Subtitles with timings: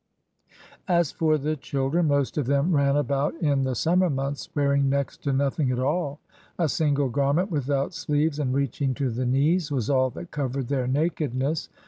[0.87, 5.17] As for the children, most of them ran about in the summer months wearing next
[5.25, 6.19] to nothing at all.
[6.57, 10.87] A single garment without sleeves and reaching to the knees was all that covered their
[10.87, 11.69] nakedness.